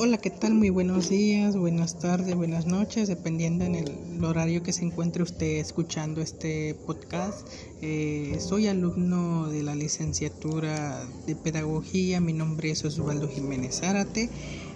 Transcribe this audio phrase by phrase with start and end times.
[0.00, 0.54] Hola, ¿qué tal?
[0.54, 5.56] Muy buenos días, buenas tardes, buenas noches, dependiendo en el horario que se encuentre usted
[5.56, 7.48] escuchando este podcast.
[7.82, 14.30] Eh, soy alumno de la licenciatura de Pedagogía, mi nombre es Osvaldo Jiménez Zárate.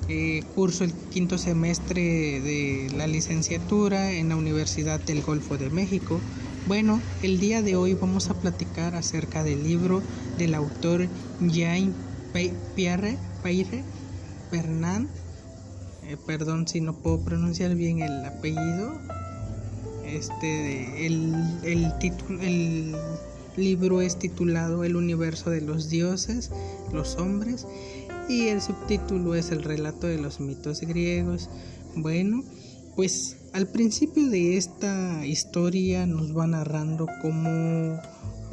[0.08, 6.18] Eh, curso el quinto semestre de la licenciatura en la Universidad del Golfo de México.
[6.66, 10.02] Bueno, el día de hoy vamos a platicar acerca del libro
[10.36, 11.06] del autor
[11.40, 11.94] Jean
[12.74, 13.84] Pierre Peire
[14.52, 15.06] Bernard,
[16.04, 19.00] eh, perdón si no puedo pronunciar bien el apellido.
[20.06, 21.34] Este, el,
[21.64, 21.92] el,
[22.40, 22.96] el
[23.56, 26.50] libro es titulado El universo de los dioses,
[26.92, 27.66] los hombres,
[28.28, 31.48] y el subtítulo es El relato de los mitos griegos.
[31.94, 32.42] Bueno,
[32.96, 37.98] pues al principio de esta historia nos va narrando cómo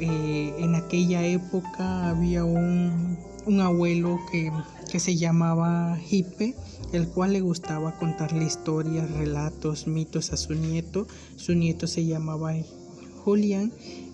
[0.00, 4.50] eh, en aquella época había un, un abuelo que
[4.90, 6.54] que se llamaba Hipe,
[6.92, 11.06] el cual le gustaba contarle historias, relatos, mitos a su nieto.
[11.36, 12.54] Su nieto se llamaba
[13.24, 13.72] Julián,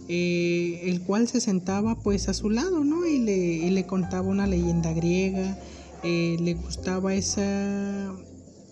[0.09, 3.07] eh, el cual se sentaba pues a su lado, ¿no?
[3.07, 5.59] Y le, y le contaba una leyenda griega,
[6.03, 8.15] eh, le gustaba esa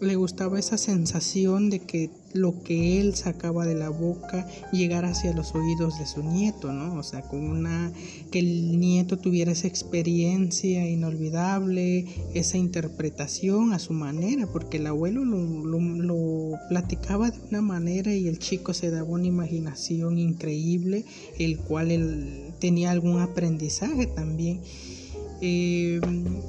[0.05, 5.33] le gustaba esa sensación de que lo que él sacaba de la boca llegara hacia
[5.33, 6.95] los oídos de su nieto, ¿no?
[6.95, 7.93] O sea, con una
[8.33, 15.25] que el nieto tuviera esa experiencia inolvidable, esa interpretación a su manera, porque el abuelo
[15.25, 21.05] lo, platicaba de una manera y el chico se daba una imaginación increíble,
[21.39, 24.61] el cual él tenía algún aprendizaje también.
[25.41, 26.01] Eh,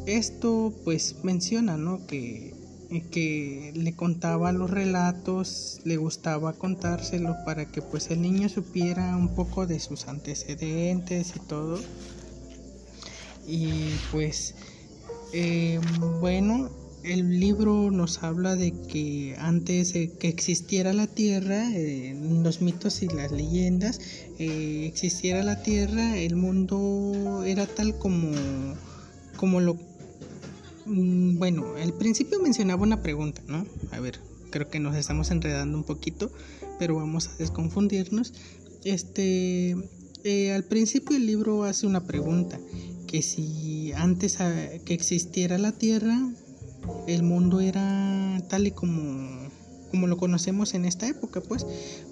[0.08, 2.08] esto pues menciona, ¿no?
[2.08, 2.55] Que
[3.12, 9.36] que le contaba los relatos, le gustaba contárselo para que pues el niño supiera un
[9.36, 11.80] poco de sus antecedentes y todo.
[13.48, 14.56] Y pues
[15.34, 15.80] eh,
[16.22, 16.70] bueno,
[17.04, 23.08] el libro nos habla de que antes que existiera la Tierra, en los mitos y
[23.08, 24.00] las leyendas,
[24.40, 28.32] eh, existiera la Tierra, el mundo era tal como,
[29.38, 29.78] como lo
[30.86, 33.66] bueno, al principio mencionaba una pregunta, ¿no?
[33.92, 34.20] A ver,
[34.52, 36.32] creo que nos estamos enredando un poquito,
[36.80, 38.34] pero vamos a desconfundirnos.
[38.84, 39.76] Este,
[40.24, 42.60] eh, al principio el libro hace una pregunta,
[43.08, 44.38] que si antes
[44.86, 46.20] que existiera la Tierra,
[47.08, 49.46] el mundo era tal y como
[49.96, 51.66] como lo conocemos en esta época, pues.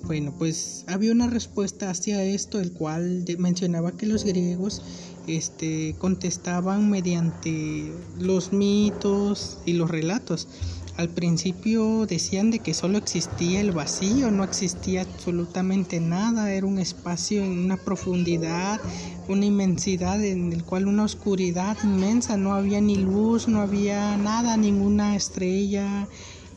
[0.03, 4.81] Bueno, pues había una respuesta hacia esto, el cual mencionaba que los griegos
[5.27, 10.47] este, contestaban mediante los mitos y los relatos.
[10.95, 16.77] Al principio decían de que solo existía el vacío, no existía absolutamente nada, era un
[16.77, 18.79] espacio en una profundidad,
[19.27, 24.55] una inmensidad en el cual una oscuridad inmensa, no había ni luz, no había nada,
[24.55, 26.07] ninguna estrella,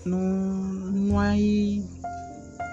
[0.04, 1.82] no, no hay,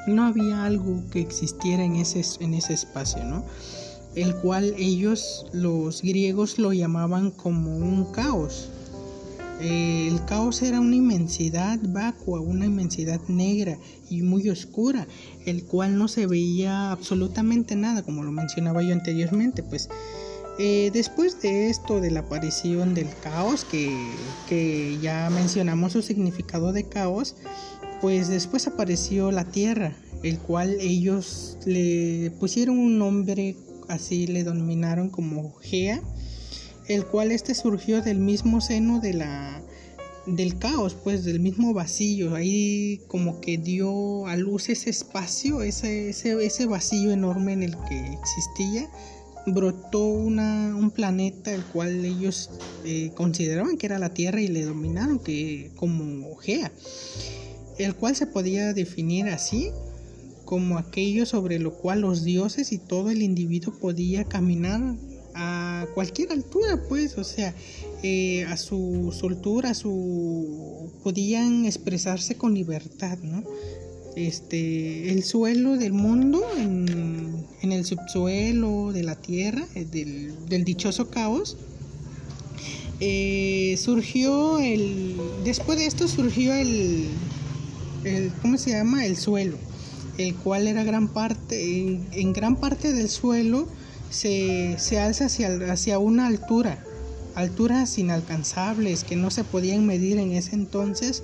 [0.08, 3.46] no había algo que existiera en ese, en ese espacio, ¿no?
[4.16, 8.70] El cual ellos, los griegos, lo llamaban como un caos.
[9.60, 13.78] el caos era una inmensidad vacua, una inmensidad negra
[14.10, 15.08] y muy oscura,
[15.46, 19.90] el cual no se veía absolutamente nada, como lo mencionaba yo anteriormente, pues
[20.60, 26.84] eh, después de esto, de la aparición del caos, que, ya mencionamos su significado de
[26.84, 27.36] caos,
[28.02, 33.56] pues después apareció la tierra, el cual ellos le pusieron un nombre,
[33.90, 36.02] así le denominaron como Gea,
[36.88, 39.62] el cual este surgió del mismo seno de la
[40.26, 46.10] del caos, pues del mismo vacío, ahí como que dio a luz ese espacio, ese,
[46.10, 48.90] ese, ese vacío enorme en el que existía,
[49.46, 52.50] brotó una, un planeta el cual ellos
[52.86, 56.72] eh, consideraban que era la Tierra y le dominaron que como Gea,
[57.78, 59.72] el cual se podía definir así
[60.46, 64.96] como aquello sobre lo cual los dioses y todo el individuo podía caminar
[65.36, 67.56] a cualquier altura, pues, o sea,
[68.04, 73.44] eh, a su soltura, a su podían expresarse con libertad, ¿no?
[74.16, 81.58] este, el suelo del mundo, en, el subsuelo de la tierra, eh, del, dichoso caos.
[83.00, 85.16] Eh, surgió el.
[85.44, 87.08] Después de esto surgió el.
[88.42, 89.06] ¿Cómo se llama?
[89.06, 89.58] El suelo,
[90.18, 91.82] el cual era gran parte.
[92.12, 93.68] En, gran parte del suelo
[94.10, 96.84] se, se alza hacia, hacia una altura,
[97.36, 101.24] alturas inalcanzables que no se podían medir en ese entonces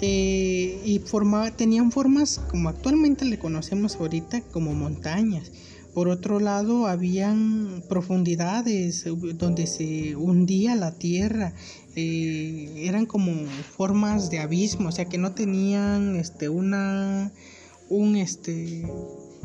[0.00, 5.50] y formaba, tenían formas como actualmente le conocemos ahorita como montañas,
[5.94, 9.04] por otro lado, habían profundidades
[9.36, 11.54] donde se hundía la tierra.
[11.94, 13.32] Eh, eran como
[13.76, 17.30] formas de abismo, o sea que no tenían este una
[17.88, 18.84] un este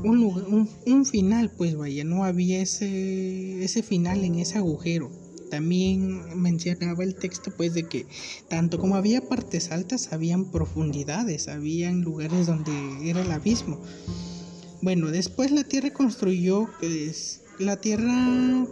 [0.04, 5.12] un, un, final, pues vaya, no había ese, ese final en ese agujero.
[5.50, 8.06] También mencionaba el texto pues de que
[8.48, 12.72] tanto como había partes altas, habían profundidades, habían lugares donde
[13.10, 13.82] era el abismo.
[14.82, 18.66] Bueno, después la Tierra construyó, pues, la Tierra,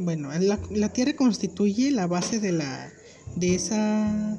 [0.00, 2.90] bueno, la, la, Tierra constituye la base de la,
[3.36, 4.36] de esa,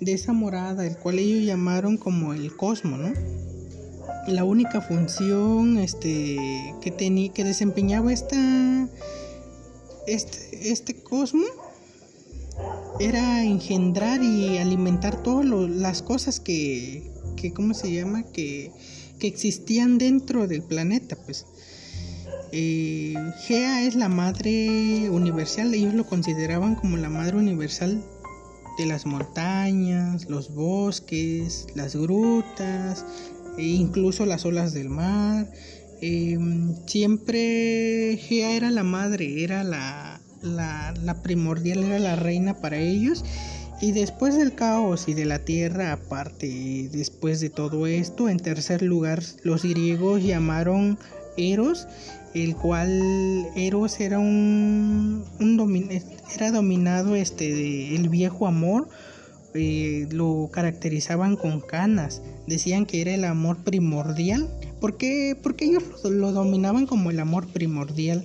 [0.00, 3.51] de esa morada, el cual ellos llamaron como el cosmos, ¿no?
[4.26, 8.88] La única función, este, que tenía, que desempeñaba esta,
[10.06, 11.50] este, este cosmos
[13.00, 18.22] era engendrar y alimentar todas las cosas que, que, ¿cómo se llama?
[18.22, 18.70] Que
[19.22, 21.46] que existían dentro del planeta, pues.
[22.50, 23.14] Eh,
[23.46, 28.02] Gea es la madre universal, ellos lo consideraban como la madre universal
[28.78, 33.04] de las montañas, los bosques, las grutas,
[33.58, 35.50] e incluso las olas del mar.
[36.00, 43.24] Em, siempre Gea era la madre, era la, la primordial, era la reina para ellos
[43.82, 48.80] y después del caos y de la tierra, aparte, después de todo esto, en tercer
[48.80, 51.00] lugar, los griegos llamaron
[51.36, 51.88] Eros,
[52.32, 52.88] el cual
[53.56, 55.24] Eros era un,
[56.36, 58.88] era dominado este el viejo amor,
[59.54, 64.48] eh, lo caracterizaban con canas, decían que era el amor primordial,
[64.80, 68.24] porque porque ellos lo dominaban como el amor primordial.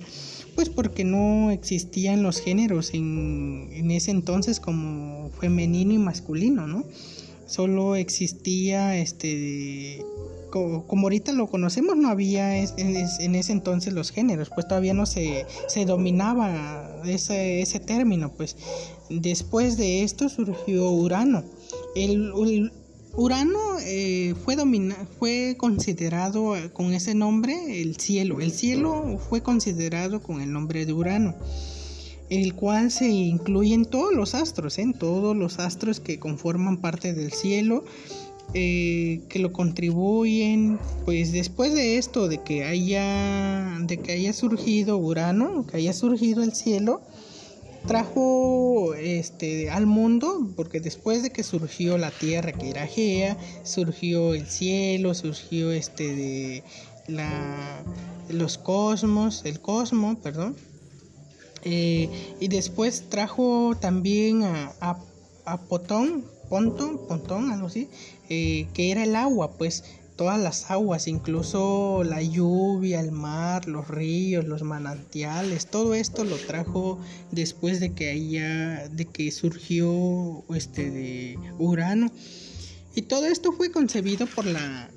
[0.54, 6.84] Pues porque no existían los géneros en, en ese entonces como femenino y masculino, ¿no?
[7.46, 10.04] Solo existía este
[10.50, 15.46] como, ahorita lo conocemos, no había en, ese entonces los géneros, pues todavía no se,
[15.68, 18.56] se dominaba ese, término, pues
[19.10, 21.44] después de esto surgió Urano.
[21.94, 22.32] El,
[23.14, 24.56] Urano eh, fue,
[25.18, 28.40] fue considerado eh, con ese nombre el cielo.
[28.40, 31.34] El cielo fue considerado con el nombre de Urano,
[32.30, 37.12] el cual se incluye en todos los astros, en todos los astros que conforman parte
[37.12, 37.84] del cielo.
[38.54, 44.96] Eh, que lo contribuyen pues después de esto de que haya de que haya surgido
[44.96, 47.02] Urano que haya surgido el cielo
[47.86, 54.32] trajo este al mundo porque después de que surgió la tierra que era Gea surgió
[54.32, 56.62] el cielo surgió este de
[57.06, 57.82] la
[58.30, 60.56] los cosmos el cosmos perdón
[61.64, 62.08] eh,
[62.40, 64.72] y después trajo también a,
[65.44, 67.88] a Potón Pontón Pontón algo así
[68.28, 69.84] eh, que era el agua pues
[70.18, 76.34] todas las aguas, incluso la lluvia, el mar, los ríos, los manantiales, todo esto lo
[76.36, 76.98] trajo
[77.30, 82.10] después de que haya, de que surgió este de Urano.
[82.96, 84.90] Y todo esto fue concebido por la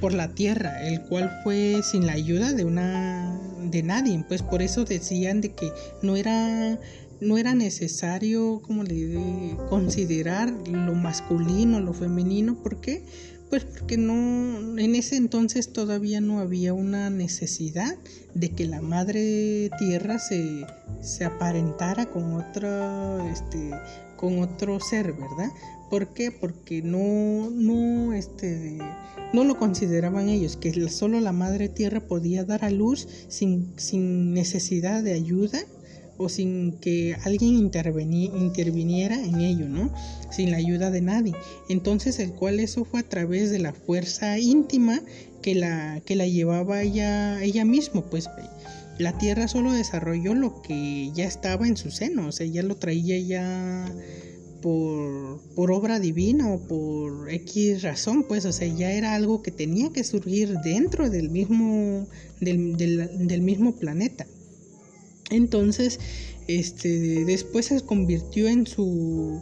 [0.00, 4.62] por la tierra, el cual fue sin la ayuda de una de nadie, pues por
[4.62, 5.70] eso decían de que
[6.02, 6.78] no era
[7.20, 13.04] no era necesario como le considerar lo masculino, lo femenino, ¿por qué?
[13.50, 17.96] Pues porque no, en ese entonces todavía no había una necesidad
[18.34, 20.64] de que la madre tierra se,
[21.00, 23.72] se aparentara con otro, este,
[24.16, 25.50] con otro ser, ¿verdad?
[25.90, 26.30] ¿Por qué?
[26.30, 28.78] Porque no, no, este,
[29.32, 34.32] no lo consideraban ellos, que solo la madre tierra podía dar a luz sin, sin
[34.32, 35.58] necesidad de ayuda
[36.20, 39.90] o sin que alguien interviniera en ello, ¿no?
[40.30, 41.32] Sin la ayuda de nadie.
[41.70, 45.00] Entonces, el cual eso fue a través de la fuerza íntima
[45.40, 48.28] que la, que la llevaba ella, ella misma, pues
[48.98, 52.76] la tierra solo desarrolló lo que ya estaba en su seno, o sea, ya lo
[52.76, 53.90] traía ya
[54.60, 59.50] por, por obra divina o por X razón, pues, o sea, ya era algo que
[59.50, 62.06] tenía que surgir dentro del mismo,
[62.42, 64.26] del, del mismo planeta.
[65.30, 66.00] Entonces,
[66.48, 69.40] este, después se convirtió en su,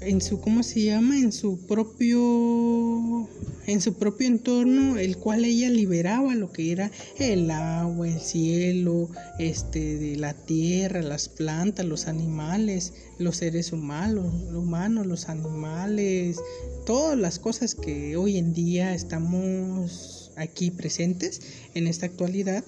[0.00, 1.16] en su, ¿cómo se llama?
[1.16, 3.28] En su propio,
[3.66, 9.08] en su propio entorno, el cual ella liberaba lo que era el agua, el cielo,
[9.38, 16.40] este, de la tierra, las plantas, los animales, los seres humanos, humanos, los animales,
[16.84, 21.40] todas las cosas que hoy en día estamos aquí presentes
[21.74, 22.64] en esta actualidad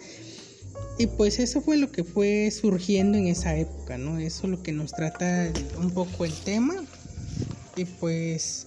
[0.98, 4.18] y pues eso fue lo que fue surgiendo en esa época, ¿no?
[4.18, 6.74] Eso es lo que nos trata un poco el tema.
[7.76, 8.66] Y pues,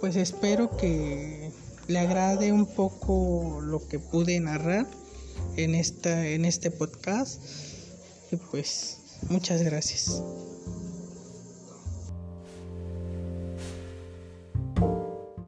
[0.00, 1.50] pues espero que
[1.86, 4.86] le agrade un poco lo que pude narrar.
[5.56, 7.42] en esta en este podcast
[8.30, 10.22] y pues muchas gracias